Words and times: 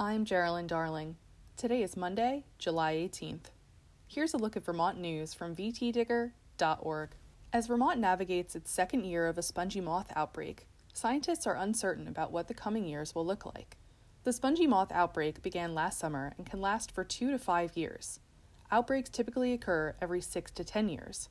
I'm 0.00 0.24
Geraldine 0.24 0.68
Darling. 0.68 1.16
Today 1.56 1.82
is 1.82 1.96
Monday, 1.96 2.44
July 2.56 2.94
18th. 2.94 3.46
Here's 4.06 4.32
a 4.32 4.38
look 4.38 4.56
at 4.56 4.64
Vermont 4.64 5.00
news 5.00 5.34
from 5.34 5.56
vtdigger.org. 5.56 7.10
As 7.52 7.66
Vermont 7.66 7.98
navigates 7.98 8.54
its 8.54 8.70
second 8.70 9.06
year 9.06 9.26
of 9.26 9.36
a 9.38 9.42
spongy 9.42 9.80
moth 9.80 10.12
outbreak, 10.14 10.68
scientists 10.92 11.48
are 11.48 11.56
uncertain 11.56 12.06
about 12.06 12.30
what 12.30 12.46
the 12.46 12.54
coming 12.54 12.84
years 12.84 13.12
will 13.12 13.26
look 13.26 13.44
like. 13.44 13.76
The 14.22 14.32
spongy 14.32 14.68
moth 14.68 14.92
outbreak 14.92 15.42
began 15.42 15.74
last 15.74 15.98
summer 15.98 16.32
and 16.38 16.46
can 16.46 16.60
last 16.60 16.92
for 16.92 17.02
two 17.02 17.32
to 17.32 17.38
five 17.38 17.76
years. 17.76 18.20
Outbreaks 18.70 19.10
typically 19.10 19.52
occur 19.52 19.96
every 20.00 20.20
six 20.20 20.52
to 20.52 20.62
ten 20.62 20.88
years. 20.88 21.28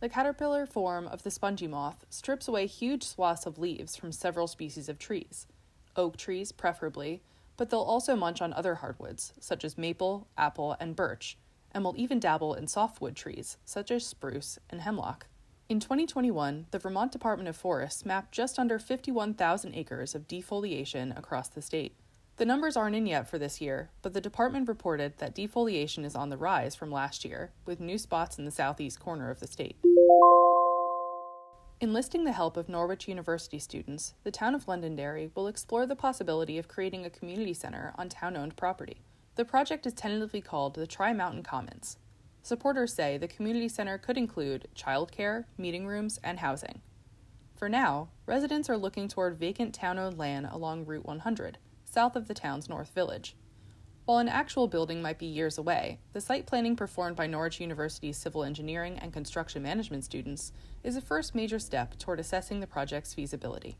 The 0.00 0.08
caterpillar 0.08 0.66
form 0.66 1.06
of 1.06 1.22
the 1.22 1.30
spongy 1.30 1.68
moth 1.68 2.04
strips 2.10 2.48
away 2.48 2.66
huge 2.66 3.04
swaths 3.04 3.46
of 3.46 3.58
leaves 3.58 3.94
from 3.94 4.10
several 4.10 4.48
species 4.48 4.88
of 4.88 4.98
trees, 4.98 5.46
oak 5.94 6.16
trees 6.16 6.50
preferably, 6.50 7.22
but 7.62 7.70
they'll 7.70 7.78
also 7.78 8.16
munch 8.16 8.42
on 8.42 8.52
other 8.54 8.74
hardwoods, 8.74 9.32
such 9.38 9.64
as 9.64 9.78
maple, 9.78 10.26
apple, 10.36 10.76
and 10.80 10.96
birch, 10.96 11.38
and 11.70 11.84
will 11.84 11.94
even 11.96 12.18
dabble 12.18 12.54
in 12.54 12.66
softwood 12.66 13.14
trees, 13.14 13.56
such 13.64 13.92
as 13.92 14.04
spruce 14.04 14.58
and 14.68 14.80
hemlock. 14.80 15.28
In 15.68 15.78
2021, 15.78 16.66
the 16.72 16.80
Vermont 16.80 17.12
Department 17.12 17.48
of 17.48 17.54
Forests 17.54 18.04
mapped 18.04 18.32
just 18.32 18.58
under 18.58 18.80
51,000 18.80 19.76
acres 19.76 20.16
of 20.16 20.26
defoliation 20.26 21.16
across 21.16 21.48
the 21.48 21.62
state. 21.62 21.94
The 22.36 22.46
numbers 22.46 22.76
aren't 22.76 22.96
in 22.96 23.06
yet 23.06 23.28
for 23.28 23.38
this 23.38 23.60
year, 23.60 23.90
but 24.02 24.12
the 24.12 24.20
department 24.20 24.66
reported 24.66 25.18
that 25.18 25.36
defoliation 25.36 26.04
is 26.04 26.16
on 26.16 26.30
the 26.30 26.36
rise 26.36 26.74
from 26.74 26.90
last 26.90 27.24
year, 27.24 27.52
with 27.64 27.78
new 27.78 27.96
spots 27.96 28.38
in 28.40 28.44
the 28.44 28.50
southeast 28.50 28.98
corner 28.98 29.30
of 29.30 29.38
the 29.38 29.46
state. 29.46 29.76
Enlisting 31.82 32.22
the 32.22 32.30
help 32.30 32.56
of 32.56 32.68
Norwich 32.68 33.08
University 33.08 33.58
students, 33.58 34.14
the 34.22 34.30
town 34.30 34.54
of 34.54 34.68
Londonderry 34.68 35.32
will 35.34 35.48
explore 35.48 35.84
the 35.84 35.96
possibility 35.96 36.56
of 36.56 36.68
creating 36.68 37.04
a 37.04 37.10
community 37.10 37.52
center 37.52 37.92
on 37.98 38.08
town 38.08 38.36
owned 38.36 38.56
property. 38.56 39.02
The 39.34 39.44
project 39.44 39.84
is 39.84 39.92
tentatively 39.92 40.40
called 40.40 40.74
the 40.74 40.86
Tri 40.86 41.12
Mountain 41.12 41.42
Commons. 41.42 41.98
Supporters 42.40 42.94
say 42.94 43.18
the 43.18 43.26
community 43.26 43.68
center 43.68 43.98
could 43.98 44.16
include 44.16 44.68
childcare, 44.76 45.46
meeting 45.58 45.84
rooms, 45.84 46.20
and 46.22 46.38
housing. 46.38 46.82
For 47.56 47.68
now, 47.68 48.10
residents 48.26 48.70
are 48.70 48.78
looking 48.78 49.08
toward 49.08 49.40
vacant 49.40 49.74
town 49.74 49.98
owned 49.98 50.16
land 50.16 50.46
along 50.52 50.86
Route 50.86 51.04
100, 51.04 51.58
south 51.84 52.14
of 52.14 52.28
the 52.28 52.34
town's 52.34 52.68
North 52.68 52.94
Village. 52.94 53.34
While 54.12 54.20
an 54.20 54.28
actual 54.28 54.68
building 54.68 55.00
might 55.00 55.18
be 55.18 55.24
years 55.24 55.56
away, 55.56 55.98
the 56.12 56.20
site 56.20 56.44
planning 56.44 56.76
performed 56.76 57.16
by 57.16 57.26
Norwich 57.26 57.62
University's 57.62 58.18
civil 58.18 58.44
engineering 58.44 58.98
and 58.98 59.10
construction 59.10 59.62
management 59.62 60.04
students 60.04 60.52
is 60.84 60.96
a 60.96 61.00
first 61.00 61.34
major 61.34 61.58
step 61.58 61.96
toward 61.96 62.20
assessing 62.20 62.60
the 62.60 62.66
project's 62.66 63.14
feasibility. 63.14 63.78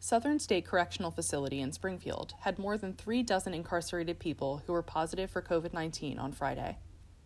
Southern 0.00 0.38
State 0.38 0.64
Correctional 0.64 1.10
Facility 1.10 1.60
in 1.60 1.70
Springfield 1.72 2.32
had 2.40 2.58
more 2.58 2.78
than 2.78 2.94
three 2.94 3.22
dozen 3.22 3.52
incarcerated 3.52 4.18
people 4.18 4.62
who 4.66 4.72
were 4.72 4.80
positive 4.80 5.30
for 5.30 5.42
COVID 5.42 5.74
19 5.74 6.18
on 6.18 6.32
Friday. 6.32 6.78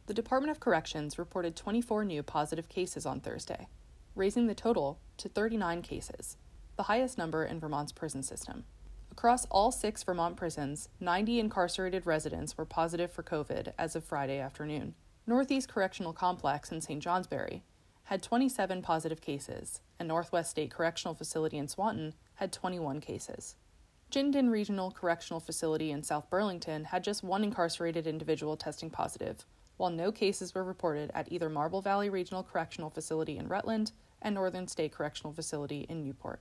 The 0.07 0.15
Department 0.15 0.51
of 0.51 0.59
Corrections 0.59 1.21
reported 1.21 1.55
24 1.55 2.05
new 2.05 2.25
positive 2.25 2.69
cases 2.69 3.07
on 3.07 3.21
Thursday, 3.21 3.69
raising 4.17 4.49
the 4.49 4.57
total 4.57 4.99
to 5.19 5.29
39 5.29 5.83
cases, 5.83 6.37
the 6.77 6.83
highest 6.91 7.17
number 7.17 7.45
in 7.45 7.61
Vermont's 7.61 7.93
prison 7.93 8.25
system. 8.25 8.65
Across 9.13 9.45
all 9.51 9.71
six 9.71 10.03
Vermont 10.03 10.39
prisons, 10.39 10.89
90 10.99 11.39
incarcerated 11.39 12.07
residents 12.07 12.57
were 12.57 12.65
positive 12.65 13.13
for 13.13 13.23
COVID 13.23 13.75
as 13.79 13.95
of 13.95 14.05
Friday 14.05 14.39
afternoon. 14.39 14.95
Northeast 15.27 15.69
Correctional 15.69 16.15
Complex 16.15 16.73
in 16.73 16.81
St. 16.81 17.03
Johnsbury 17.03 17.63
had 18.05 18.23
27 18.23 18.81
positive 18.81 19.21
cases, 19.21 19.83
and 19.99 20.09
Northwest 20.09 20.53
State 20.53 20.71
Correctional 20.71 21.15
Facility 21.15 21.59
in 21.59 21.69
Swanton 21.69 22.15
had 22.37 22.55
21 22.55 23.03
cases. 23.03 23.57
Chittenden 24.11 24.49
Regional 24.49 24.91
Correctional 24.91 25.41
Facility 25.41 25.91
in 25.91 26.03
South 26.03 26.31
Burlington 26.31 26.85
had 26.85 27.05
just 27.05 27.23
one 27.23 27.45
incarcerated 27.45 28.07
individual 28.07 28.57
testing 28.57 28.89
positive, 28.89 29.45
while 29.77 29.91
no 29.91 30.11
cases 30.11 30.55
were 30.55 30.65
reported 30.65 31.11
at 31.13 31.31
either 31.31 31.51
Marble 31.51 31.83
Valley 31.83 32.09
Regional 32.09 32.43
Correctional 32.43 32.89
Facility 32.89 33.37
in 33.37 33.47
Rutland 33.47 33.93
and 34.23 34.35
Northern 34.35 34.67
State 34.67 34.93
Correctional 34.93 35.35
Facility 35.35 35.85
in 35.91 36.03
Newport. 36.03 36.41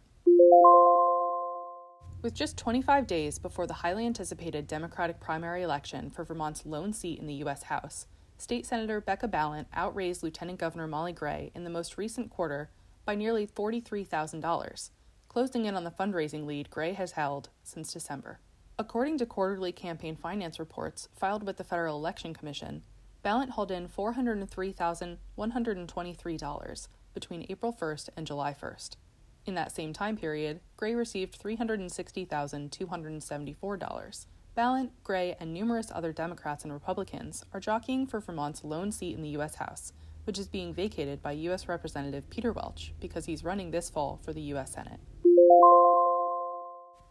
With 2.21 2.35
just 2.35 2.57
25 2.57 3.07
days 3.07 3.39
before 3.39 3.65
the 3.65 3.73
highly 3.73 4.05
anticipated 4.05 4.67
Democratic 4.67 5.19
primary 5.19 5.63
election 5.63 6.11
for 6.11 6.23
Vermont's 6.23 6.67
lone 6.67 6.93
seat 6.93 7.17
in 7.17 7.25
the 7.25 7.33
U.S. 7.35 7.63
House, 7.63 8.05
State 8.37 8.67
Senator 8.67 9.01
Becca 9.01 9.27
Balint 9.27 9.65
outraised 9.73 10.21
Lieutenant 10.21 10.59
Governor 10.59 10.85
Molly 10.85 11.13
Gray 11.13 11.51
in 11.55 11.63
the 11.63 11.71
most 11.71 11.97
recent 11.97 12.29
quarter 12.29 12.69
by 13.05 13.15
nearly 13.15 13.47
$43,000, 13.47 14.91
closing 15.29 15.65
in 15.65 15.75
on 15.75 15.83
the 15.83 15.89
fundraising 15.89 16.45
lead 16.45 16.69
Gray 16.69 16.93
has 16.93 17.13
held 17.13 17.49
since 17.63 17.91
December. 17.91 18.39
According 18.77 19.17
to 19.17 19.25
quarterly 19.25 19.71
campaign 19.71 20.15
finance 20.15 20.59
reports 20.59 21.09
filed 21.15 21.41
with 21.41 21.57
the 21.57 21.63
Federal 21.63 21.97
Election 21.97 22.35
Commission, 22.35 22.83
Balint 23.25 23.49
hauled 23.49 23.71
in 23.71 23.89
$403,123 23.89 26.88
between 27.15 27.47
April 27.49 27.73
1st 27.73 28.09
and 28.15 28.27
July 28.27 28.53
1st. 28.53 28.97
In 29.46 29.56
that 29.56 29.72
same 29.72 29.94
time 29.94 30.18
period, 30.18 30.59
Gray 30.78 30.94
received 30.94 31.41
$360,274. 31.41 34.25
Balint, 34.56 34.90
Gray, 35.03 35.35
and 35.40 35.53
numerous 35.53 35.91
other 35.94 36.12
Democrats 36.12 36.63
and 36.63 36.74
Republicans 36.74 37.46
are 37.53 37.59
jockeying 37.59 38.06
for 38.06 38.19
Vermont's 38.19 38.63
lone 38.63 38.91
seat 38.91 39.16
in 39.16 39.22
the 39.22 39.30
U.S. 39.30 39.56
House, 39.56 39.94
which 40.25 40.38
is 40.38 40.47
being 40.47 40.74
vacated 40.74 41.22
by 41.22 41.31
U.S. 41.31 41.68
Representative 41.68 42.30
Peter 42.30 42.51
Welch 42.51 42.94
because 43.00 43.25
he's 43.25 43.44
running 43.44 43.72
this 43.72 43.90
fall 43.90 44.19
for 44.24 44.34
the 44.34 44.41
U.S. 44.41 44.74
Senate. 44.74 45.00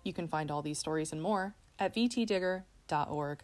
You 0.05 0.13
can 0.13 0.29
find 0.29 0.51
all 0.51 0.63
these 0.63 0.79
stories 0.79 1.13
and 1.13 1.21
more 1.21 1.55
at 1.79 1.95
vtdigger.org. 1.95 3.41